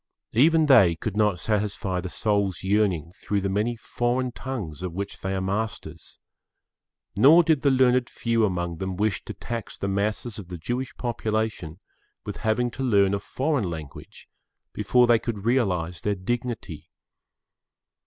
[0.33, 5.19] Even they could not satisfy the soul's yearning through the many foreign tongues of which
[5.19, 6.17] they are masters;
[7.15, 10.57] nor did[Pg 9] the learned few among them wish to tax the masses of the
[10.57, 11.79] Jewish population
[12.25, 14.27] with having to learn a foreign language
[14.73, 16.89] before they could realise their dignity.